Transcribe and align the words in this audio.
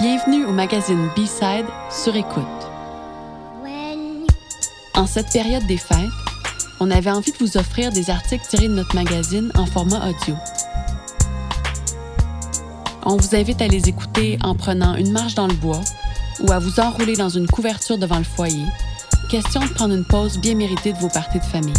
Bienvenue 0.00 0.46
au 0.46 0.52
magazine 0.52 1.10
B-Side 1.14 1.66
sur 1.90 2.16
écoute. 2.16 2.42
En 4.94 5.06
cette 5.06 5.30
période 5.30 5.66
des 5.66 5.76
fêtes, 5.76 5.98
on 6.80 6.90
avait 6.90 7.10
envie 7.10 7.32
de 7.32 7.36
vous 7.36 7.58
offrir 7.58 7.92
des 7.92 8.08
articles 8.08 8.46
tirés 8.48 8.68
de 8.68 8.72
notre 8.72 8.94
magazine 8.94 9.52
en 9.56 9.66
format 9.66 10.08
audio. 10.08 10.34
On 13.04 13.18
vous 13.18 13.34
invite 13.34 13.60
à 13.60 13.68
les 13.68 13.90
écouter 13.90 14.38
en 14.42 14.54
prenant 14.54 14.96
une 14.96 15.12
marche 15.12 15.34
dans 15.34 15.48
le 15.48 15.54
bois 15.54 15.82
ou 16.40 16.50
à 16.50 16.58
vous 16.58 16.80
enrouler 16.80 17.16
dans 17.16 17.28
une 17.28 17.46
couverture 17.46 17.98
devant 17.98 18.18
le 18.18 18.24
foyer. 18.24 18.64
Question 19.28 19.60
de 19.60 19.68
prendre 19.68 19.92
une 19.92 20.06
pause 20.06 20.38
bien 20.38 20.54
méritée 20.54 20.94
de 20.94 20.98
vos 20.98 21.10
parties 21.10 21.40
de 21.40 21.44
famille. 21.44 21.74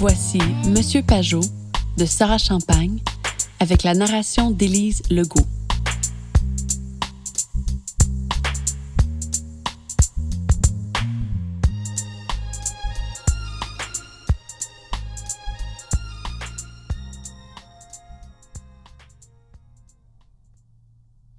Voici 0.00 0.40
Monsieur 0.66 1.02
Pajot 1.02 1.42
de 1.96 2.06
Sarah 2.06 2.38
Champagne 2.38 2.98
avec 3.60 3.84
la 3.84 3.94
narration 3.94 4.50
d'Élise 4.50 5.02
Legault. 5.12 5.46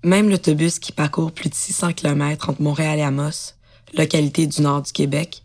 Même 0.04 0.30
l'autobus 0.30 0.80
qui 0.80 0.92
parcourt 0.92 1.32
plus 1.32 1.50
de 1.50 1.54
600 1.54 1.94
km 1.94 2.50
entre 2.50 2.62
Montréal 2.62 2.98
et 2.98 3.04
Amos, 3.04 3.54
localité 3.94 4.48
du 4.48 4.62
nord 4.64 4.82
du 4.82 4.92
Québec, 4.92 5.44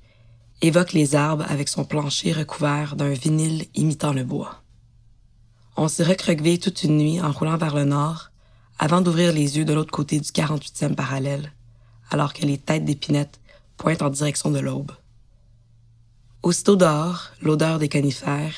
évoque 0.62 0.95
les 0.95 1.14
arbres 1.14 1.45
avec 1.48 1.69
son 1.69 1.84
plancher 1.84 2.33
recouvert 2.33 2.97
d'un 2.97 3.12
vinyle 3.12 3.66
imitant 3.74 4.14
le 4.14 4.24
bois. 4.24 4.62
On 5.77 5.89
s'est 5.89 6.05
recroquevillé 6.05 6.58
toute 6.58 6.84
une 6.84 6.97
nuit 6.97 7.20
en 7.20 7.33
roulant 7.33 7.58
vers 7.58 7.75
le 7.75 7.84
nord 7.84 8.30
avant 8.78 9.03
d'ouvrir 9.03 9.34
les 9.34 9.58
yeux 9.58 9.67
de 9.67 9.75
l'autre 9.75 9.91
côté 9.91 10.19
du 10.20 10.30
48e 10.30 10.95
parallèle, 10.95 11.52
alors 12.11 12.33
que 12.33 12.47
les 12.47 12.56
têtes 12.56 12.86
d'épinette 12.86 13.39
pointent 13.77 14.00
en 14.00 14.08
direction 14.08 14.50
de 14.50 14.58
l'aube. 14.58 14.92
Aussitôt 16.42 16.77
dehors, 16.77 17.30
l'odeur 17.42 17.78
des 17.78 17.91
conifères, 17.91 18.55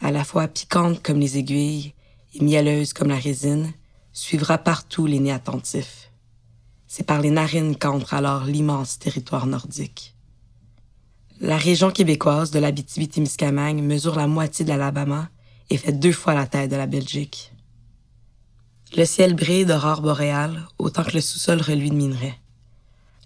à 0.00 0.10
la 0.10 0.24
fois 0.24 0.48
piquante 0.48 1.02
comme 1.02 1.20
les 1.20 1.36
aiguilles 1.36 1.92
et 2.34 2.42
mielleuse 2.42 2.94
comme 2.94 3.08
la 3.08 3.18
résine, 3.18 3.74
suivra 4.14 4.58
partout 4.58 5.06
les 5.06 5.18
nez 5.18 5.32
attentifs. 5.32 6.10
C'est 6.86 7.04
par 7.04 7.20
les 7.20 7.30
narines 7.30 7.76
qu'entre 7.76 8.14
alors 8.14 8.44
l'immense 8.44 8.98
territoire 9.00 9.46
nordique. 9.46 10.14
La 11.40 11.56
région 11.56 11.90
québécoise 11.90 12.52
de 12.52 12.60
l'Abitibi-Témiscamingue 12.60 13.82
mesure 13.82 14.14
la 14.14 14.28
moitié 14.28 14.64
de 14.64 14.70
l'Alabama 14.70 15.28
et 15.68 15.76
fait 15.76 15.92
deux 15.92 16.12
fois 16.12 16.32
la 16.32 16.46
taille 16.46 16.68
de 16.68 16.76
la 16.76 16.86
Belgique. 16.86 17.52
Le 18.96 19.04
ciel 19.04 19.34
brille 19.34 19.66
d'aurore 19.66 20.00
boréale 20.00 20.64
autant 20.78 21.02
que 21.02 21.14
le 21.14 21.20
sous-sol 21.20 21.60
reluit 21.60 21.90
de 21.90 21.96
minerais. 21.96 22.38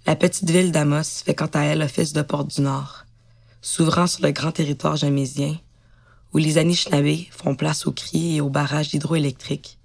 La 0.06 0.17
petite 0.17 0.50
ville 0.50 0.73
d'Amos 0.73 1.23
fait 1.23 1.34
quant 1.34 1.50
à 1.52 1.64
elle 1.64 1.83
office 1.83 2.14
de 2.14 2.23
porte 2.23 2.56
du 2.56 2.62
Nord, 2.62 3.05
s'ouvrant 3.61 4.06
sur 4.06 4.25
le 4.25 4.33
grand 4.33 4.52
territoire 4.52 4.97
jamésien, 4.97 5.58
où 6.33 6.39
les 6.39 6.56
Anishinabés 6.56 7.28
font 7.30 7.55
place 7.55 7.86
aux 7.86 7.92
cris 7.92 8.36
et 8.36 8.41
aux 8.41 8.48
barrages 8.48 8.95
hydroélectriques, 8.95 9.78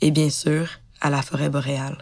et 0.00 0.10
bien 0.10 0.30
sûr 0.30 0.68
à 1.00 1.10
la 1.10 1.22
forêt 1.22 1.50
boréale. 1.50 1.98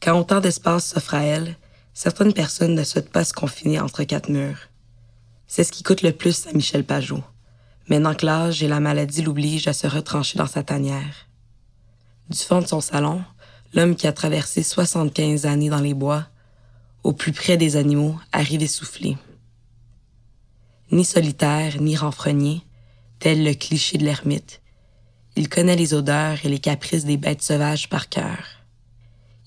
Quand 0.00 0.18
autant 0.18 0.40
d'espace 0.40 0.86
s'offre 0.86 1.14
à 1.14 1.22
elle, 1.22 1.56
certaines 1.94 2.32
personnes 2.32 2.74
ne 2.74 2.84
souhaitent 2.84 3.12
pas 3.12 3.24
se 3.24 3.32
confiner 3.32 3.80
entre 3.80 4.04
quatre 4.04 4.28
murs. 4.28 4.68
C'est 5.46 5.64
ce 5.64 5.72
qui 5.72 5.82
coûte 5.82 6.02
le 6.02 6.12
plus 6.12 6.46
à 6.46 6.52
Michel 6.52 6.84
Pajot. 6.84 7.22
Maintenant 7.88 8.14
que 8.14 8.26
l'âge 8.26 8.62
et 8.62 8.68
la 8.68 8.80
maladie 8.80 9.22
l'obligent 9.22 9.68
à 9.68 9.72
se 9.72 9.86
retrancher 9.86 10.38
dans 10.38 10.46
sa 10.46 10.62
tanière. 10.62 11.26
Du 12.28 12.38
fond 12.38 12.60
de 12.60 12.66
son 12.66 12.80
salon, 12.80 13.22
l'homme 13.74 13.96
qui 13.96 14.06
a 14.06 14.12
traversé 14.12 14.62
75 14.62 15.46
années 15.46 15.68
dans 15.68 15.80
les 15.80 15.94
bois, 15.94 16.26
au 17.02 17.12
plus 17.12 17.32
près 17.32 17.56
des 17.56 17.76
animaux, 17.76 18.18
arrive 18.32 18.62
essoufflé. 18.62 19.18
Ni 20.90 21.04
solitaire, 21.04 21.80
ni 21.80 21.96
renfrogné, 21.96 22.62
tel 23.18 23.44
le 23.44 23.54
cliché 23.54 23.98
de 23.98 24.04
l'ermite, 24.04 24.62
il 25.36 25.48
connaît 25.48 25.76
les 25.76 25.94
odeurs 25.94 26.38
et 26.44 26.48
les 26.48 26.58
caprices 26.58 27.04
des 27.04 27.16
bêtes 27.16 27.42
sauvages 27.42 27.88
par 27.88 28.08
cœur. 28.08 28.38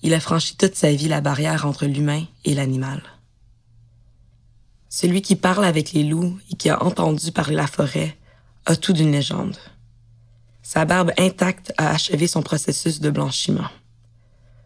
Il 0.04 0.14
a 0.14 0.20
franchi 0.20 0.56
toute 0.56 0.76
sa 0.76 0.92
vie 0.92 1.08
la 1.08 1.22
barrière 1.22 1.66
entre 1.66 1.86
l'humain 1.86 2.24
et 2.46 2.54
l'animal. 2.54 3.02
Celui 4.90 5.22
qui 5.22 5.36
parle 5.36 5.66
avec 5.66 5.94
les 5.94 6.04
loups 6.04 6.38
et 6.52 6.56
qui 6.56 6.70
a 6.70 6.84
entendu 6.84 7.32
parler 7.32 7.56
la 7.56 7.68
forêt 7.68 8.18
a 8.66 8.76
tout 8.76 8.94
d'une 8.94 9.12
légende. 9.12 9.58
Sa 10.62 10.86
barbe 10.86 11.12
intacte 11.18 11.74
a 11.78 11.92
achevé 11.92 12.28
son 12.28 12.42
processus 12.42 13.00
de 13.00 13.10
blanchiment. 13.10 13.70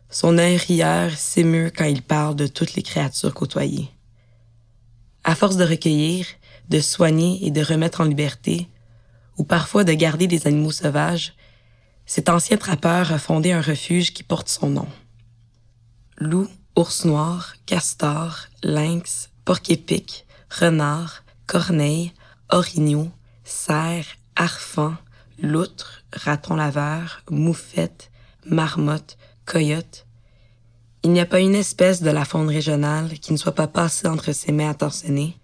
Son 0.09 0.38
œil 0.38 0.58
rieur 0.58 1.12
s'émeut 1.12 1.72
quand 1.76 1.86
il 1.86 2.02
parle 2.02 2.36
de 2.36 2.48
toutes 2.48 2.74
les 2.74 2.84
créatures 2.84 3.34
côtoyées. 3.34 3.90
À 5.24 5.36
force 5.36 5.58
de 5.58 5.64
recueillir, 5.64 6.26
de 6.70 6.80
soigner 6.80 7.46
et 7.46 7.52
de 7.52 7.64
remettre 7.64 8.02
en 8.02 8.06
liberté, 8.06 8.68
ou 9.38 9.44
parfois 9.44 9.84
de 9.84 9.94
garder 9.94 10.28
des 10.28 10.47
animaux 10.47 10.72
sauvages, 10.72 11.34
cet 12.06 12.30
ancien 12.30 12.58
trappeur 12.58 13.12
a 13.12 13.19
fondé 13.19 13.52
un 13.52 13.62
refuge 13.62 14.14
qui 14.14 14.24
porte 14.24 14.50
son 14.50 14.69
nom. 14.69 14.88
Loup, 16.18 16.50
ours 16.75 17.06
noir, 17.06 17.53
castor, 17.66 18.47
lynx, 18.64 19.30
porc-épic, 19.46 20.25
renard, 20.50 21.24
corneille, 21.47 22.14
orignaux, 22.50 23.09
cerf, 23.44 24.18
harfang, 24.36 24.96
loutre, 25.41 26.03
raton 26.14 26.56
laveur, 26.56 27.24
moufette, 27.30 28.12
marmotte, 28.46 29.18
coyote. 29.46 30.06
Il 31.03 31.12
n'y 31.12 31.20
a 31.20 31.25
pas 31.25 31.40
une 31.40 31.56
espèce 31.56 32.02
de 32.02 32.12
la 32.12 32.25
faune 32.25 32.47
régionale 32.47 33.20
qui 33.20 33.34
ne 33.34 33.38
soit 33.38 33.56
pas 33.56 33.68
passée 33.68 34.08
entre 34.08 34.34
ses 34.34 34.52
mains 34.52 34.70
attentionnées, 34.70 35.38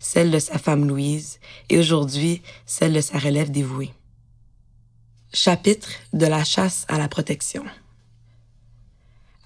celle 0.00 0.32
de 0.32 0.40
sa 0.40 0.58
femme 0.58 0.88
Louise 0.88 1.38
et 1.68 1.78
aujourd'hui 1.78 2.42
celle 2.66 2.94
de 2.94 3.00
sa 3.00 3.18
relève 3.18 3.52
dévouée. 3.52 3.92
Chapitre 5.32 5.90
de 6.12 6.26
la 6.26 6.42
chasse 6.42 6.84
à 6.88 6.98
la 6.98 7.06
protection. 7.06 7.62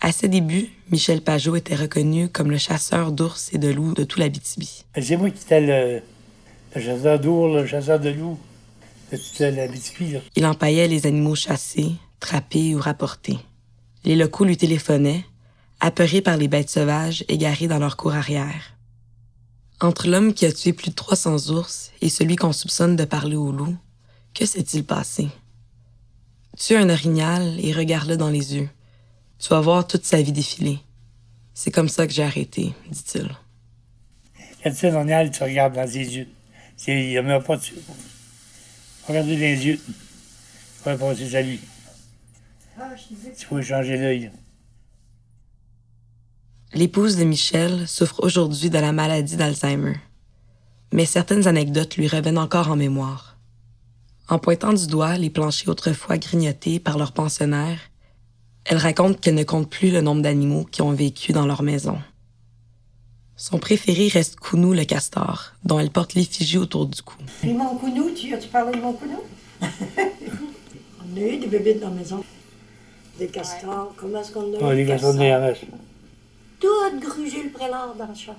À 0.01 0.13
ses 0.13 0.29
débuts, 0.29 0.71
Michel 0.91 1.21
Pajot 1.21 1.57
était 1.57 1.75
reconnu 1.75 2.29
comme 2.29 2.51
le 2.51 2.59
chasseur 2.59 3.13
d'ours 3.13 3.51
et 3.53 3.59
de 3.59 3.69
loups 3.69 3.95
de 3.95 4.05
tout 4.05 4.19
l'Abitibi. 4.19 4.85
C'est 5.01 5.17
moi 5.17 5.31
qui 5.31 5.43
étais 5.43 5.61
le, 5.61 6.03
chasseur 6.81 7.19
d'ours, 7.19 7.55
le 7.55 7.67
chasseur 7.67 8.01
de 8.01 8.11
loups 8.11 8.39
de 9.13 9.17
toute 9.17 9.39
l'Abitibi. 9.41 10.19
Il 10.37 10.47
empaillait 10.47 10.89
les 10.89 11.07
animaux 11.07 11.35
chassés, 11.35 11.93
trappés 12.21 12.75
ou 12.75 12.81
rapportés. 12.81 13.39
Les 14.05 14.17
locaux 14.17 14.45
lui 14.45 14.57
téléphonaient, 14.57 15.25
apeurés 15.81 16.21
par 16.21 16.37
les 16.37 16.49
bêtes 16.49 16.71
sauvages 16.71 17.25
égarées 17.29 17.69
dans 17.69 17.79
leur 17.79 17.97
cour 17.97 18.15
arrière. 18.15 18.75
Entre 19.81 20.09
l'homme 20.09 20.35
qui 20.35 20.47
a 20.47 20.53
tué 20.53 20.73
plus 20.73 20.91
de 20.91 20.95
300 20.95 21.51
ours 21.51 21.91
et 22.01 22.09
celui 22.09 22.37
qu'on 22.37 22.53
soupçonne 22.53 22.97
de 22.97 23.05
parler 23.05 23.37
au 23.37 23.51
loup, 23.51 23.77
que 24.33 24.47
s'est-il 24.47 24.85
passé? 24.85 25.29
Tue 26.57 26.77
un 26.77 26.89
orignal 26.89 27.59
et 27.61 27.73
regarde-le 27.73 28.17
dans 28.17 28.31
les 28.31 28.55
yeux. 28.55 28.69
Tu 29.39 29.49
vas 29.49 29.61
voir 29.61 29.87
toute 29.87 30.05
sa 30.05 30.23
vie 30.23 30.33
défiler. 30.33 30.79
C'est 31.55 31.71
comme 31.71 31.89
ça 31.89 32.07
que 32.07 32.13
j'ai 32.13 32.23
arrêté, 32.23 32.73
dit-il. 32.91 33.29
Quand 34.63 34.73
tu 34.73 34.87
un 34.87 34.95
orignal, 34.95 35.31
tu 35.31 35.43
regardes 35.43 35.75
dans 35.75 35.87
ses 35.87 36.17
yeux. 36.17 36.29
Il 36.87 37.09
n'y 37.09 37.19
a 37.19 37.23
même 37.23 37.43
pas 37.43 37.57
dessus. 37.57 37.75
Regarde 39.07 39.27
dans 39.27 39.39
les 39.39 39.67
yeux. 39.67 39.79
Tu 39.79 40.85
vas 40.85 40.97
passer 40.97 41.31
sa 41.31 41.43
vie. 41.43 41.59
Tu 43.37 43.47
peux 43.47 43.61
changer 43.61 43.97
l'œil. 43.97 44.31
L'épouse 46.75 47.17
de 47.17 47.23
Michel 47.23 47.87
souffre 47.87 48.25
aujourd'hui 48.25 48.69
de 48.69 48.79
la 48.79 48.91
maladie 48.91 49.37
d'Alzheimer. 49.37 49.95
Mais 50.93 51.07
certaines 51.07 51.47
anecdotes 51.47 51.97
lui 51.97 52.09
reviennent 52.09 52.37
encore 52.37 52.69
en 52.69 52.75
mémoire. 52.75 53.37
En 54.29 54.41
pointant 54.41 54.73
du 54.73 54.89
doigt 54.89 55.17
les 55.17 55.31
planchers 55.31 55.69
autrefois 55.69 56.19
grignotés 56.19 56.81
par 56.81 56.99
leurs 56.99 57.13
pensionnaires, 57.13 57.79
elle 58.65 58.79
raconte 58.79 59.21
qu'elle 59.21 59.37
ne 59.37 59.45
compte 59.45 59.71
plus 59.71 59.93
le 59.93 60.01
nombre 60.01 60.23
d'animaux 60.23 60.65
qui 60.65 60.83
ont 60.83 60.91
vécu 60.91 61.33
dans 61.33 61.47
leur 61.47 61.63
maison. 61.63 61.97
Son 63.37 63.59
préféré 63.59 64.09
reste 64.09 64.35
Kounou 64.35 64.73
le 64.73 64.85
castor, 64.85 65.53
dont 65.65 65.79
elle 65.79 65.91
porte 65.91 66.15
l'effigie 66.15 66.59
autour 66.59 66.87
du 66.87 67.03
cou. 67.03 67.15
Et 67.45 67.53
mon 67.53 67.77
Kounou, 67.77 68.11
tu 68.17 68.35
as-tu 68.35 68.49
parlé 68.49 68.77
de 68.77 68.83
mon 68.83 68.95
Kounou? 68.95 69.21
on 69.63 71.17
a 71.17 71.21
eu 71.21 71.37
des 71.37 71.47
bébés 71.47 71.75
dans 71.75 71.91
la 71.91 71.95
maison. 71.95 72.25
Des 73.17 73.29
castors, 73.29 73.95
comment 73.97 74.21
est-ce 74.21 74.33
qu'on 74.33 74.55
a 74.55 74.59
eu 74.59 74.61
oh, 74.61 74.75
des 74.75 74.87
castors? 74.87 75.15
Tout 76.61 77.01
grugé 77.01 77.43
le 77.45 77.51
prélat 77.51 77.95
dans 77.99 78.07
le 78.07 78.15
champ. 78.15 78.37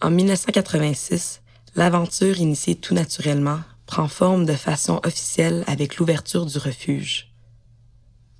En 0.00 0.10
1986, 0.10 1.40
l'aventure 1.76 2.38
initiée 2.38 2.74
tout 2.74 2.94
naturellement 2.94 3.60
prend 3.86 4.08
forme 4.08 4.44
de 4.44 4.54
façon 4.54 5.00
officielle 5.04 5.64
avec 5.66 5.96
l'ouverture 5.96 6.46
du 6.46 6.58
refuge. 6.58 7.32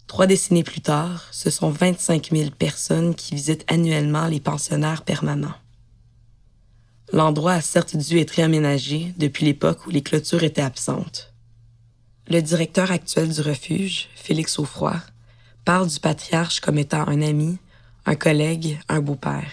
Trois 0.07 0.27
décennies 0.27 0.63
plus 0.63 0.81
tard, 0.81 1.27
ce 1.31 1.51
sont 1.51 1.71
25 1.71 2.31
000 2.31 2.51
personnes 2.51 3.15
qui 3.15 3.35
visitent 3.35 3.65
annuellement 3.69 4.27
les 4.27 4.41
pensionnaires 4.41 5.03
permanents. 5.03 5.55
L'endroit 7.13 7.53
a 7.53 7.61
certes 7.61 7.97
dû 7.97 8.19
être 8.19 8.33
réaménagé 8.33 9.15
depuis 9.19 9.45
l'époque 9.45 9.87
où 9.87 9.91
les 9.91 10.03
clôtures 10.03 10.43
étaient 10.43 10.63
absentes. 10.63 11.34
Le 12.27 12.41
directeur 12.41 12.91
actuel 12.91 13.29
du 13.29 13.43
refuge, 13.43 14.09
Félix 14.15 14.59
Aufroy, 14.59 14.99
parle 15.67 15.89
du 15.89 16.01
patriarche 16.01 16.61
comme 16.61 16.79
étant 16.79 17.07
un 17.07 17.21
ami, 17.21 17.59
un 18.07 18.15
collègue, 18.15 18.79
un 18.89 19.01
beau-père. 19.01 19.51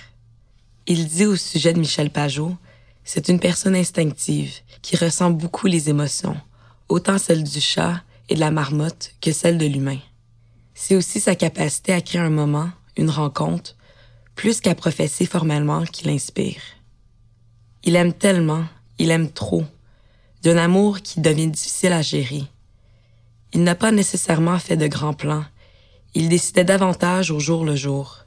Il 0.88 1.06
dit 1.06 1.26
au 1.26 1.36
sujet 1.36 1.74
de 1.74 1.80
Michel 1.80 2.10
Pajot, 2.10 2.56
c'est 3.04 3.28
une 3.28 3.42
personne 3.42 3.76
instinctive 3.76 4.54
qui 4.82 4.96
ressent 4.96 5.32
beaucoup 5.32 5.68
les 5.68 5.90
émotions, 5.90 6.38
autant 6.88 7.18
celles 7.18 7.44
du 7.44 7.60
chat 7.60 8.04
et 8.30 8.36
de 8.36 8.40
la 8.40 8.52
marmotte 8.52 9.16
que 9.20 9.34
celles 9.34 9.58
de 9.58 9.66
l'humain. 9.66 10.00
C'est 10.74 10.96
aussi 10.96 11.20
sa 11.20 11.36
capacité 11.36 11.92
à 11.92 12.00
créer 12.00 12.22
un 12.22 12.30
moment, 12.30 12.70
une 12.96 13.10
rencontre, 13.10 13.76
plus 14.34 14.62
qu'à 14.62 14.76
professer 14.76 15.26
formellement 15.26 15.84
qui 15.84 16.08
l'inspire. 16.08 16.62
Il 17.84 17.98
aime 17.98 18.14
tellement, 18.14 18.64
il 18.98 19.12
aime 19.12 19.30
trop, 19.30 19.66
d'un 20.42 20.56
amour 20.56 21.02
qui 21.02 21.20
devient 21.20 21.48
difficile 21.48 21.92
à 21.92 22.02
gérer. 22.02 22.46
Il 23.54 23.64
n'a 23.64 23.76
pas 23.76 23.92
nécessairement 23.92 24.60
fait 24.60 24.78
de 24.78 24.88
grands 24.88 25.14
plans, 25.14 25.44
il 26.14 26.28
décidait 26.28 26.66
davantage 26.66 27.32
au 27.32 27.40
jour 27.40 27.64
le 27.64 27.76
jour. 27.76 28.26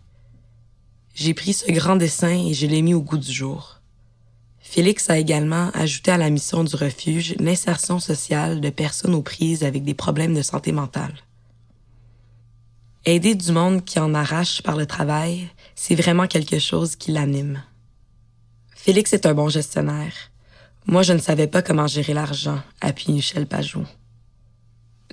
J'ai 1.14 1.34
pris 1.34 1.52
ce 1.52 1.70
grand 1.70 1.96
dessin 1.96 2.46
et 2.48 2.54
je 2.54 2.66
l'ai 2.66 2.80
mis 2.80 2.94
au 2.94 3.02
goût 3.02 3.18
du 3.18 3.30
jour. 3.30 3.80
Félix 4.58 5.10
a 5.10 5.18
également 5.18 5.70
ajouté 5.74 6.10
à 6.10 6.16
la 6.16 6.30
mission 6.30 6.64
du 6.64 6.74
refuge 6.74 7.36
l'insertion 7.38 8.00
sociale 8.00 8.60
de 8.60 8.70
personnes 8.70 9.14
aux 9.14 9.22
prises 9.22 9.64
avec 9.64 9.84
des 9.84 9.94
problèmes 9.94 10.34
de 10.34 10.42
santé 10.42 10.72
mentale. 10.72 11.14
Aider 13.04 13.34
du 13.34 13.52
monde 13.52 13.84
qui 13.84 13.98
en 13.98 14.14
arrache 14.14 14.62
par 14.62 14.76
le 14.76 14.86
travail, 14.86 15.50
c'est 15.74 15.94
vraiment 15.94 16.26
quelque 16.26 16.58
chose 16.58 16.96
qui 16.96 17.12
l'anime. 17.12 17.62
Félix 18.74 19.12
est 19.12 19.26
un 19.26 19.34
bon 19.34 19.50
gestionnaire. 19.50 20.14
Moi, 20.86 21.02
je 21.02 21.12
ne 21.12 21.18
savais 21.18 21.46
pas 21.46 21.60
comment 21.60 21.86
gérer 21.86 22.14
l'argent, 22.14 22.60
appuie 22.80 23.12
Michel 23.12 23.46
Pajot. 23.46 23.84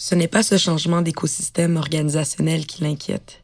Ce 0.03 0.15
n'est 0.15 0.27
pas 0.27 0.41
ce 0.41 0.57
changement 0.57 1.03
d'écosystème 1.03 1.77
organisationnel 1.77 2.65
qui 2.65 2.81
l'inquiète, 2.81 3.43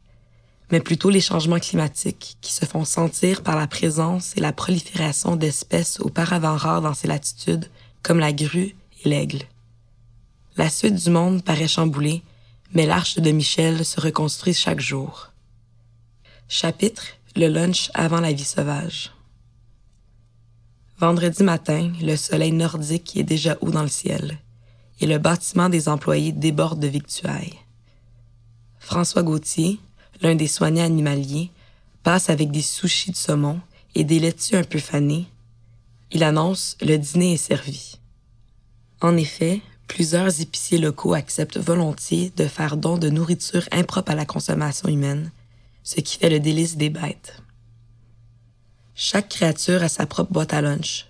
mais 0.71 0.79
plutôt 0.79 1.11
les 1.11 1.21
changements 1.21 1.59
climatiques 1.59 2.35
qui 2.41 2.51
se 2.51 2.65
font 2.65 2.83
sentir 2.83 3.43
par 3.43 3.55
la 3.55 3.67
présence 3.67 4.35
et 4.35 4.39
la 4.39 4.53
prolifération 4.53 5.35
d'espèces 5.35 5.99
auparavant 5.99 6.57
rares 6.57 6.81
dans 6.81 6.95
ces 6.95 7.07
latitudes, 7.07 7.69
comme 8.01 8.17
la 8.17 8.33
grue 8.33 8.75
et 9.03 9.07
l'aigle. 9.09 9.43
La 10.55 10.71
suite 10.71 10.95
du 10.95 11.11
monde 11.11 11.43
paraît 11.43 11.67
chamboulée, 11.67 12.23
mais 12.73 12.87
l'arche 12.87 13.19
de 13.19 13.29
Michel 13.29 13.85
se 13.85 14.01
reconstruit 14.01 14.55
chaque 14.55 14.81
jour. 14.81 15.31
Chapitre 16.47 17.05
Le 17.35 17.49
lunch 17.49 17.91
avant 17.93 18.19
la 18.19 18.33
vie 18.33 18.43
sauvage. 18.43 19.13
Vendredi 20.97 21.43
matin, 21.43 21.93
le 22.01 22.15
soleil 22.15 22.51
nordique 22.51 23.15
est 23.15 23.23
déjà 23.23 23.59
haut 23.61 23.69
dans 23.69 23.83
le 23.83 23.89
ciel 23.89 24.39
et 24.99 25.05
le 25.05 25.17
bâtiment 25.17 25.69
des 25.69 25.89
employés 25.89 26.31
déborde 26.31 26.79
de 26.79 26.87
victuailles. 26.87 27.57
François 28.79 29.23
Gauthier, 29.23 29.79
l'un 30.21 30.35
des 30.35 30.47
soignants 30.47 30.85
animaliers, 30.85 31.51
passe 32.03 32.29
avec 32.29 32.51
des 32.51 32.61
sushis 32.61 33.11
de 33.11 33.17
saumon 33.17 33.59
et 33.95 34.03
des 34.03 34.19
laitues 34.19 34.55
un 34.55 34.63
peu 34.63 34.79
fanées. 34.79 35.27
Il 36.11 36.23
annonce 36.23 36.77
le 36.81 36.97
dîner 36.97 37.33
est 37.33 37.37
servi. 37.37 37.99
En 39.01 39.17
effet, 39.17 39.61
plusieurs 39.87 40.41
épiciers 40.41 40.77
locaux 40.77 41.13
acceptent 41.13 41.57
volontiers 41.57 42.31
de 42.35 42.45
faire 42.45 42.77
don 42.77 42.97
de 42.97 43.09
nourriture 43.09 43.67
impropre 43.71 44.11
à 44.11 44.15
la 44.15 44.25
consommation 44.25 44.89
humaine, 44.89 45.31
ce 45.83 46.01
qui 46.01 46.17
fait 46.17 46.29
le 46.29 46.39
délice 46.39 46.77
des 46.77 46.89
bêtes. 46.89 47.41
Chaque 48.95 49.29
créature 49.29 49.83
a 49.83 49.89
sa 49.89 50.05
propre 50.05 50.31
boîte 50.31 50.53
à 50.53 50.61
lunch. 50.61 51.07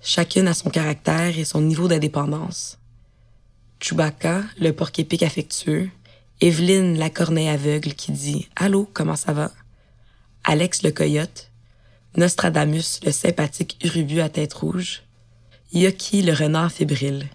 Chacune 0.00 0.48
a 0.48 0.54
son 0.54 0.70
caractère 0.70 1.38
et 1.38 1.44
son 1.44 1.60
niveau 1.60 1.88
d'indépendance. 1.88 2.78
Chewbacca, 3.80 4.42
le 4.58 4.72
porc-épic 4.72 5.22
affectueux, 5.22 5.88
Evelyne, 6.40 6.98
la 6.98 7.10
corneille 7.10 7.48
aveugle 7.48 7.94
qui 7.94 8.12
dit 8.12 8.48
Allô, 8.56 8.88
comment 8.92 9.16
ça 9.16 9.32
va? 9.32 9.52
Alex 10.44 10.82
le 10.82 10.90
coyote, 10.90 11.50
Nostradamus, 12.16 13.00
le 13.04 13.12
sympathique 13.12 13.78
urubu 13.84 14.20
à 14.20 14.28
tête 14.28 14.54
rouge, 14.54 15.02
Yoki, 15.72 16.22
le 16.22 16.32
renard 16.32 16.72
fébrile. 16.72 17.28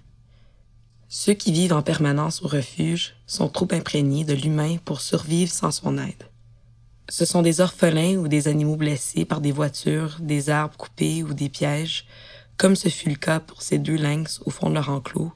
Ceux 1.07 1.33
qui 1.33 1.51
vivent 1.51 1.73
en 1.73 1.81
permanence 1.81 2.41
au 2.41 2.47
refuge 2.47 3.15
sont 3.27 3.47
trop 3.47 3.67
imprégnés 3.71 4.25
de 4.25 4.33
l'humain 4.33 4.77
pour 4.83 4.99
survivre 4.99 5.51
sans 5.51 5.71
son 5.71 5.97
aide. 5.97 6.23
Ce 7.07 7.23
sont 7.23 7.41
des 7.41 7.61
orphelins 7.61 8.15
ou 8.15 8.27
des 8.27 8.47
animaux 8.47 8.75
blessés 8.75 9.23
par 9.23 9.39
des 9.39 9.51
voitures, 9.51 10.17
des 10.19 10.49
arbres 10.49 10.75
coupés 10.75 11.23
ou 11.23 11.33
des 11.33 11.49
pièges, 11.49 12.05
comme 12.57 12.75
ce 12.75 12.89
fut 12.89 13.09
le 13.09 13.15
cas 13.15 13.39
pour 13.39 13.61
ces 13.61 13.77
deux 13.77 13.97
lynx 13.97 14.41
au 14.45 14.49
fond 14.49 14.69
de 14.69 14.75
leur 14.75 14.89
enclos, 14.89 15.31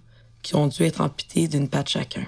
ont 0.56 0.68
dû 0.68 0.84
être 0.84 1.02
amputés 1.02 1.48
d'une 1.48 1.70
patte 1.70 1.90
chacun. 1.90 2.26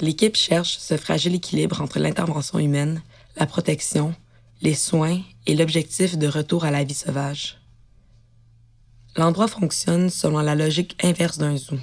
L'équipe 0.00 0.36
cherche 0.36 0.78
ce 0.78 0.96
fragile 0.96 1.34
équilibre 1.34 1.80
entre 1.80 1.98
l'intervention 1.98 2.58
humaine, 2.58 3.02
la 3.36 3.46
protection, 3.46 4.14
les 4.60 4.74
soins 4.74 5.20
et 5.46 5.54
l'objectif 5.54 6.16
de 6.16 6.26
retour 6.26 6.64
à 6.64 6.70
la 6.70 6.84
vie 6.84 6.94
sauvage. 6.94 7.58
L'endroit 9.16 9.48
fonctionne 9.48 10.08
selon 10.08 10.38
la 10.38 10.54
logique 10.54 10.96
inverse 11.04 11.38
d'un 11.38 11.56
zoo. 11.56 11.78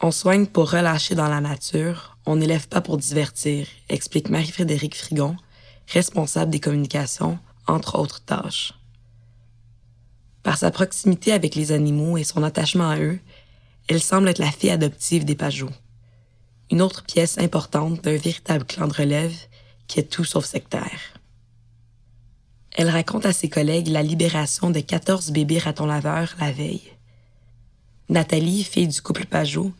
On 0.00 0.10
soigne 0.10 0.46
pour 0.46 0.70
relâcher 0.70 1.14
dans 1.14 1.28
la 1.28 1.40
nature, 1.40 2.16
on 2.26 2.36
n'élève 2.36 2.68
pas 2.68 2.80
pour 2.80 2.96
divertir, 2.96 3.66
explique 3.88 4.30
Marie-Frédérique 4.30 4.96
Frigon, 4.96 5.36
responsable 5.88 6.50
des 6.50 6.60
communications, 6.60 7.38
entre 7.66 7.98
autres 7.98 8.24
tâches. 8.24 8.74
Par 10.42 10.56
sa 10.58 10.70
proximité 10.70 11.32
avec 11.32 11.54
les 11.54 11.70
animaux 11.70 12.16
et 12.16 12.24
son 12.24 12.42
attachement 12.42 12.90
à 12.90 12.98
eux, 12.98 13.20
elle 13.88 14.02
semble 14.02 14.28
être 14.28 14.38
la 14.38 14.50
fille 14.50 14.70
adoptive 14.70 15.24
des 15.24 15.34
Pageaux. 15.34 15.70
Une 16.70 16.82
autre 16.82 17.02
pièce 17.02 17.38
importante 17.38 18.02
d'un 18.02 18.16
véritable 18.16 18.64
clan 18.64 18.88
de 18.88 18.94
relève 18.94 19.34
qui 19.86 20.00
est 20.00 20.10
tout 20.10 20.24
sauf 20.24 20.44
sectaire. 20.44 21.00
Elle 22.74 22.88
raconte 22.88 23.26
à 23.26 23.32
ses 23.32 23.50
collègues 23.50 23.88
la 23.88 24.02
libération 24.02 24.70
de 24.70 24.80
14 24.80 25.30
bébés 25.30 25.58
ratons 25.58 25.86
laveurs 25.86 26.34
la 26.40 26.52
veille. 26.52 26.92
Nathalie, 28.08 28.64
fille 28.64 28.88
du 28.88 29.02
couple 29.02 29.26
Pajot, 29.26 29.72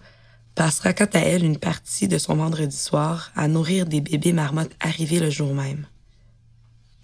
passera 0.55 0.93
quant 0.93 1.09
à 1.15 1.21
elle 1.21 1.45
une 1.45 1.59
partie 1.59 2.09
de 2.09 2.19
son 2.19 2.37
vendredi 2.37 2.77
soir 2.77 3.31
à 3.35 3.49
nourrir 3.49 3.87
des 3.87 4.01
bébés 4.01 4.35
marmottes 4.35 4.77
arrivés 4.81 5.21
le 5.21 5.31
jour 5.31 5.55
même. 5.55 5.87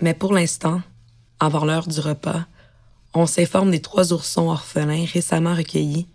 Mais 0.02 0.14
pour 0.14 0.32
l'instant, 0.34 0.82
avant 1.40 1.64
l'heure 1.64 1.88
du 1.88 2.00
repas, 2.00 2.44
on 3.14 3.26
s'informe 3.26 3.70
des 3.70 3.80
trois 3.80 4.12
oursons 4.12 4.49
orphelins 4.50 5.06
récemment 5.12 5.54
recueillis, 5.54 6.06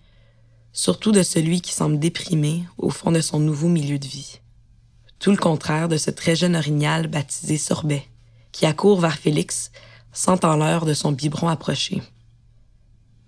surtout 0.74 1.12
de 1.12 1.22
celui 1.22 1.62
qui 1.62 1.72
semble 1.72 2.00
déprimé 2.00 2.64
au 2.78 2.90
fond 2.90 3.12
de 3.12 3.22
son 3.22 3.40
nouveau 3.40 3.70
milieu 3.70 4.00
de 4.00 4.08
vie. 4.08 4.40
Tout 5.20 5.32
le 5.32 5.38
contraire 5.38 5.88
de 5.88 5.98
ce 5.98 6.12
très 6.12 6.36
jeune 6.36 6.56
orignal 6.56 7.08
baptisé 7.08 7.58
Sorbet, 7.58 8.06
qui 8.52 8.66
accourt 8.66 9.00
vers 9.00 9.18
Félix, 9.18 9.72
sentant 10.12 10.58
l'heure 10.58 10.86
de 10.86 10.94
son 10.94 11.12
biberon 11.12 11.48
approcher. 11.48 12.02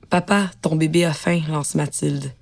Papa, 0.10 0.52
ton 0.62 0.76
bébé 0.76 1.06
a 1.06 1.14
faim, 1.14 1.42
lance 1.48 1.76
Mathilde. 1.76 2.34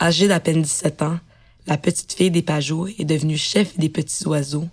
Âgée 0.00 0.28
d'à 0.28 0.40
peine 0.40 0.62
17 0.62 1.02
ans, 1.02 1.18
la 1.66 1.76
petite 1.76 2.12
fille 2.12 2.30
des 2.30 2.42
Pageaux 2.42 2.86
est 2.86 3.04
devenue 3.04 3.38
chef 3.38 3.78
des 3.78 3.88
petits 3.88 4.26
oiseaux 4.26 4.68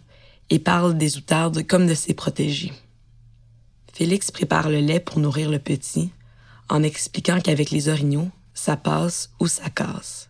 et 0.49 0.59
parle 0.59 0.97
des 0.97 1.17
outardes 1.17 1.65
comme 1.65 1.87
de 1.87 1.93
ses 1.93 2.13
protégés. 2.13 2.73
Félix 3.93 4.31
prépare 4.31 4.69
le 4.69 4.79
lait 4.79 4.99
pour 4.99 5.19
nourrir 5.19 5.49
le 5.49 5.59
petit, 5.59 6.11
en 6.69 6.83
expliquant 6.83 7.39
qu'avec 7.39 7.71
les 7.71 7.89
orignaux, 7.89 8.29
ça 8.53 8.77
passe 8.77 9.31
ou 9.39 9.47
ça 9.47 9.69
casse. 9.69 10.29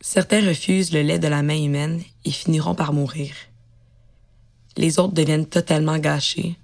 Certains 0.00 0.46
refusent 0.46 0.92
le 0.92 1.02
lait 1.02 1.18
de 1.18 1.28
la 1.28 1.42
main 1.42 1.62
humaine 1.62 2.02
et 2.24 2.30
finiront 2.30 2.74
par 2.74 2.92
mourir. 2.92 3.34
Les 4.76 4.98
autres 4.98 5.14
deviennent 5.14 5.46
totalement 5.46 5.98
gâchés, 5.98 6.56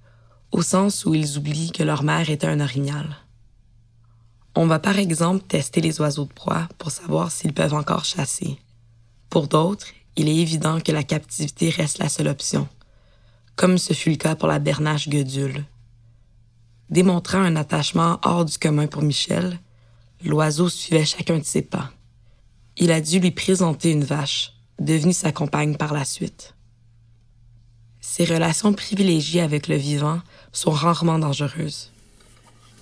au 0.53 0.63
sens 0.63 1.05
où 1.05 1.15
ils 1.15 1.37
oublient 1.37 1.73
que 1.73 1.83
leur 1.83 2.05
mère 2.05 2.31
était 2.31 2.47
un 2.47 2.61
orignal. 2.61 3.17
On 4.55 4.67
va 4.67 4.79
par 4.79 4.99
exemple 4.99 5.45
tester 5.49 5.81
les 5.81 6.01
oiseaux 6.01 6.27
de 6.27 6.33
proie 6.33 6.69
pour 6.79 6.93
savoir 6.93 7.33
s'ils 7.33 7.53
peuvent 7.53 7.75
encore 7.75 8.05
chasser. 8.05 8.57
Pour 9.31 9.49
d'autres, 9.49 9.89
il 10.17 10.29
est 10.29 10.37
évident 10.37 10.81
que 10.81 10.93
la 10.93 11.03
captivité 11.03 11.71
reste 11.71 11.99
la 11.99 12.09
seule 12.09 12.29
option, 12.29 12.69
comme 13.57 13.79
ce 13.79 13.95
fut 13.95 14.11
le 14.11 14.17
cas 14.17 14.37
pour 14.37 14.47
la 14.47 14.61
bernache 14.61 15.09
guedule. 15.09 15.65
Démontrant 16.89 17.41
un 17.41 17.57
attachement 17.57 18.21
hors 18.23 18.45
du 18.45 18.57
commun 18.59 18.87
pour 18.87 19.03
Michel, 19.03 19.59
l'oiseau 20.25 20.69
suivait 20.69 21.05
chacun 21.05 21.39
de 21.39 21.45
ses 21.45 21.63
pas. 21.63 21.91
Il 22.77 22.91
a 22.91 23.01
dû 23.01 23.21
lui 23.21 23.31
présenter 23.31 23.91
une 23.91 24.05
vache, 24.05 24.53
devenue 24.79 25.13
sa 25.13 25.33
compagne 25.33 25.77
par 25.77 25.95
la 25.95 26.05
suite. 26.05 26.55
Ces 28.01 28.25
relations 28.25 28.73
privilégiées 28.73 29.41
avec 29.41 29.69
le 29.69 29.77
vivant 29.77 30.21
sont 30.53 30.71
rarement 30.71 31.19
dangereuses. 31.19 31.93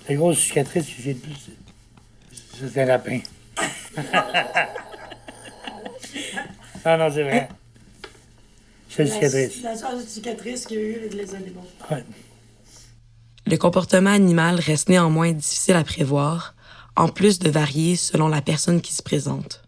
La 0.09 0.15
grosse 0.17 0.39
cicatrice 0.41 0.87
que 0.87 1.03
j'ai 1.03 1.15
de 1.15 1.19
plus, 1.21 1.51
c'est 2.59 2.83
un 2.83 2.87
lapin. 2.87 3.21
non, 6.85 6.99
non, 6.99 7.11
c'est 7.13 7.23
vrai. 7.23 7.49
C'est 8.89 9.05
une 9.05 9.09
cicatrice. 9.09 9.63
La 9.63 9.77
seule 9.77 10.01
cicatrice 10.07 10.67
qu'il 10.67 10.79
y 10.79 10.81
a 10.81 10.85
eu 10.85 10.97
avec 10.97 11.15
les 11.15 11.35
animaux. 11.35 11.67
Ouais. 11.91 12.05
Le 13.47 13.57
comportement 13.57 14.11
animal 14.11 14.61
reste 14.61 14.89
néanmoins 14.89 15.33
difficile 15.33 15.75
à 15.75 15.85
prévoir, 15.85 16.55
en 16.97 17.09
plus 17.09 17.39
de 17.39 17.51
varier 17.51 17.97
selon 17.97 18.29
la 18.29 18.43
personne 18.43 18.81
qui 18.81 18.93
se 18.93 19.03
présente. 19.03 19.63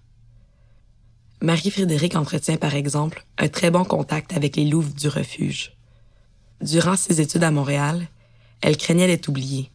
Marie-Frédéric 1.40 2.16
entretient 2.16 2.56
par 2.56 2.74
exemple 2.74 3.26
un 3.38 3.48
très 3.48 3.70
bon 3.70 3.84
contact 3.84 4.32
avec 4.34 4.56
les 4.56 4.64
louves 4.64 4.94
du 4.94 5.08
refuge. 5.08 5.76
Durant 6.60 6.96
ses 6.96 7.20
études 7.20 7.44
à 7.44 7.50
Montréal, 7.50 8.08
elle 8.62 8.76
craignait 8.76 9.06
d'être 9.06 9.28
oubliée, 9.28 9.70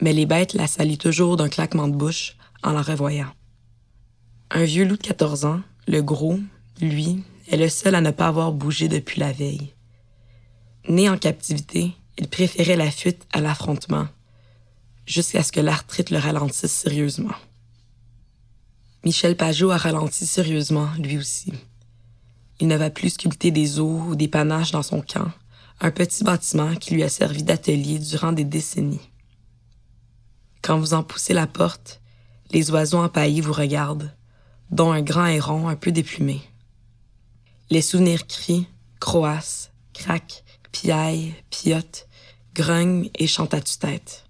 mais 0.00 0.12
les 0.12 0.26
bêtes 0.26 0.54
la 0.54 0.66
salient 0.66 0.98
toujours 0.98 1.36
d'un 1.36 1.48
claquement 1.48 1.88
de 1.88 1.96
bouche 1.96 2.36
en 2.62 2.72
la 2.72 2.82
revoyant. 2.82 3.32
Un 4.50 4.64
vieux 4.64 4.84
loup 4.84 4.96
de 4.96 5.02
14 5.02 5.44
ans, 5.44 5.60
le 5.88 6.02
gros, 6.02 6.38
lui, 6.80 7.24
est 7.48 7.56
le 7.56 7.68
seul 7.68 7.94
à 7.94 8.00
ne 8.00 8.10
pas 8.10 8.28
avoir 8.28 8.52
bougé 8.52 8.88
depuis 8.88 9.18
la 9.18 9.32
veille. 9.32 9.74
Né 10.88 11.08
en 11.08 11.18
captivité, 11.18 11.92
il 12.18 12.28
préférait 12.28 12.76
la 12.76 12.90
fuite 12.90 13.26
à 13.32 13.40
l'affrontement, 13.40 14.06
jusqu'à 15.12 15.42
ce 15.42 15.52
que 15.52 15.60
l'arthrite 15.60 16.08
le 16.08 16.18
ralentisse 16.18 16.72
sérieusement. 16.72 17.34
Michel 19.04 19.36
Pajot 19.36 19.70
a 19.70 19.76
ralenti 19.76 20.24
sérieusement, 20.24 20.88
lui 20.98 21.18
aussi. 21.18 21.52
Il 22.60 22.68
ne 22.68 22.76
va 22.76 22.88
plus 22.88 23.10
sculpter 23.10 23.50
des 23.50 23.78
os 23.78 24.00
ou 24.08 24.14
des 24.14 24.28
panaches 24.28 24.70
dans 24.70 24.82
son 24.82 25.02
camp, 25.02 25.30
un 25.80 25.90
petit 25.90 26.24
bâtiment 26.24 26.74
qui 26.76 26.94
lui 26.94 27.02
a 27.02 27.10
servi 27.10 27.42
d'atelier 27.42 27.98
durant 27.98 28.32
des 28.32 28.44
décennies. 28.44 29.10
Quand 30.62 30.78
vous 30.78 30.94
en 30.94 31.02
poussez 31.02 31.34
la 31.34 31.46
porte, 31.46 32.00
les 32.50 32.70
oiseaux 32.70 33.02
empaillés 33.02 33.42
vous 33.42 33.52
regardent, 33.52 34.14
dont 34.70 34.92
un 34.92 35.02
grand 35.02 35.26
héron 35.26 35.68
un 35.68 35.76
peu 35.76 35.92
déplumé. 35.92 36.40
Les 37.68 37.82
souvenirs 37.82 38.26
crient, 38.26 38.68
croassent, 38.98 39.72
craquent, 39.92 40.42
piaillent, 40.70 41.34
piotent, 41.50 42.06
grognent 42.54 43.10
et 43.18 43.26
chantent 43.26 43.54
à 43.54 43.60
tue-tête. 43.60 44.24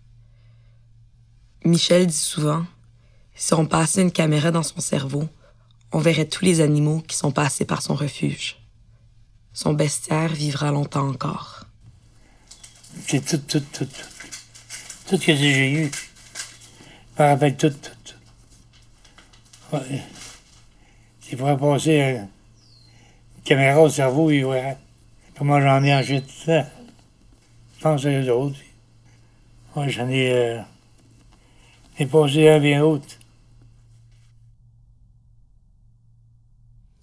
Michel 1.64 2.06
dit 2.06 2.12
souvent 2.12 2.64
si 3.34 3.54
on 3.54 3.66
passait 3.66 4.02
une 4.02 4.12
caméra 4.12 4.50
dans 4.50 4.62
son 4.62 4.80
cerveau, 4.80 5.28
on 5.92 5.98
verrait 5.98 6.26
tous 6.26 6.44
les 6.44 6.60
animaux 6.60 7.00
qui 7.00 7.16
sont 7.16 7.32
passés 7.32 7.64
par 7.64 7.82
son 7.82 7.94
refuge. 7.94 8.56
Son 9.52 9.74
bestiaire 9.74 10.32
vivra 10.32 10.70
longtemps 10.70 11.08
encore. 11.08 11.64
C'est 13.06 13.24
tout, 13.24 13.38
tout, 13.38 13.60
tout, 13.72 13.84
tout. 13.84 14.08
Tout 15.08 15.16
ce 15.18 15.26
que 15.26 15.34
j'ai 15.34 15.72
eu. 15.72 15.90
Je 17.18 17.22
me 17.22 17.50
tout, 17.50 17.70
tout, 17.70 17.90
tout. 18.04 19.76
Ouais. 19.76 20.02
S'il 21.20 21.38
pourrait 21.38 21.56
passer 21.56 21.98
une 21.98 22.28
caméra 23.44 23.80
au 23.80 23.88
cerveau, 23.88 24.30
il 24.30 24.44
verrait 24.44 24.78
comment 25.36 25.60
j'en 25.60 25.82
ai 25.82 25.94
enchaîné 25.94 26.22
tout 26.22 26.44
ça. 26.46 26.66
Je 27.76 27.82
pense 27.82 28.04
à 28.04 28.10
eux 28.10 28.30
autres. 28.30 28.58
Moi, 29.74 29.88
j'en 29.88 30.08
ai, 30.08 30.32
euh, 30.32 30.60
ai 31.98 32.06
passé 32.06 32.48
un 32.48 32.60
bien 32.60 32.82
autre. 32.82 33.18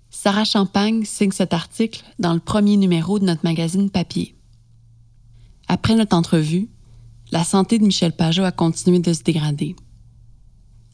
Sarah 0.10 0.44
Champagne 0.44 1.06
signe 1.06 1.32
cet 1.32 1.54
article 1.54 2.04
dans 2.20 2.34
le 2.34 2.40
premier 2.40 2.76
numéro 2.76 3.20
de 3.20 3.26
notre 3.26 3.46
magazine 3.46 3.90
papier. 3.90 4.36
Après 5.68 5.96
notre 5.96 6.16
entrevue, 6.16 6.68
la 7.32 7.44
santé 7.44 7.80
de 7.80 7.86
Michel 7.86 8.12
Pajot 8.12 8.44
a 8.44 8.52
continué 8.52 9.00
de 9.00 9.14
se 9.14 9.24
dégrader. 9.24 9.76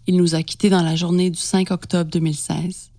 Il 0.06 0.18
nous 0.18 0.36
a 0.36 0.44
quittés 0.44 0.70
dans 0.70 0.84
la 0.84 0.96
journée 0.96 1.32
du 1.32 1.40
5 1.40 1.72
octobre 1.72 2.12
2016. 2.12 2.92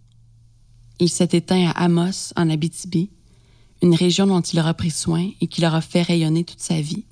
Il 0.99 1.09
s'est 1.09 1.29
éteint 1.33 1.69
à 1.69 1.85
Amos, 1.85 2.33
en 2.35 2.51
Abitibi, 2.51 3.11
une 3.83 3.95
région 3.95 4.27
dont 4.27 4.41
il 4.41 4.59
aura 4.59 4.75
pris 4.75 4.91
soin 4.91 5.31
et 5.41 5.47
qui 5.47 5.61
l'aura 5.61 5.83
fait 5.83 6.03
rayonner 6.03 6.43
toute 6.45 6.61
sa 6.61 6.81
vie. 6.81 7.05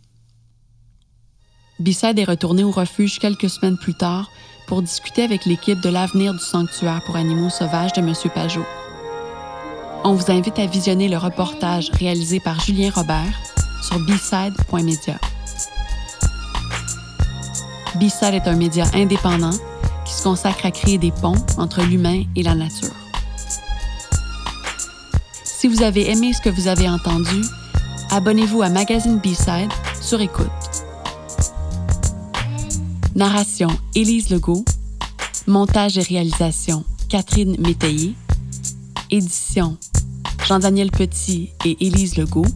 Bissade 1.81 2.21
est 2.21 2.25
retourné 2.25 2.63
au 2.63 2.71
refuge 2.71 3.19
quelques 3.19 3.51
semaines 3.51 3.77
plus 3.77 3.95
tard 3.95 4.31
pour 4.67 4.81
discuter 4.81 5.23
avec 5.25 5.45
l'équipe 5.45 5.81
de 5.81 5.89
l'avenir 5.89 6.33
du 6.33 6.39
sanctuaire 6.39 7.03
pour 7.05 7.17
animaux 7.17 7.51
sauvages 7.51 7.93
de 7.93 8.01
M. 8.01 8.13
Pajot. 8.33 8.65
On 10.05 10.15
vous 10.15 10.31
invite 10.31 10.59
à 10.59 10.67
visionner 10.67 11.09
le 11.09 11.17
reportage 11.17 11.91
réalisé 11.99 12.39
par 12.39 12.61
Julien 12.61 12.91
Robert 12.95 13.41
sur 13.83 13.99
bside.media. 13.99 15.19
B-Side 17.97 18.35
est 18.35 18.49
un 18.49 18.57
média 18.57 18.85
indépendant 18.95 19.57
qui 20.05 20.13
se 20.13 20.23
consacre 20.23 20.67
à 20.67 20.71
créer 20.71 20.99
des 20.99 21.13
ponts 21.13 21.45
entre 21.59 21.83
l'humain 21.83 22.23
et 22.37 22.43
la 22.43 22.55
nature. 22.55 22.95
Si 25.43 25.69
vous 25.69 25.83
avez 25.83 26.11
aimé 26.11 26.33
ce 26.33 26.41
que 26.41 26.51
vous 26.51 26.69
avez 26.69 26.89
entendu, 26.89 27.43
abonnez-vous 28.11 28.63
à 28.63 28.69
Magazine 28.69 29.19
B-Side 29.19 29.73
sur 30.01 30.21
écoute. 30.21 30.64
Narration 33.15 33.69
Élise 33.95 34.31
Legault. 34.31 34.65
Montage 35.47 35.99
et 35.99 36.03
réalisation 36.03 36.85
Catherine 37.09 37.57
Métayer. 37.61 38.15
Édition 39.11 39.77
Jean-Daniel 40.49 40.91
Petit 40.91 41.51
et 41.65 41.77
Élise 41.87 42.17
Legault. 42.17 42.47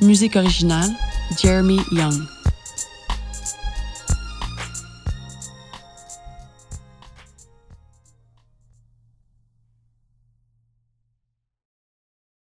Musique 0.00 0.36
originale 0.36 0.90
Jeremy 1.42 1.80
Young. 1.92 2.35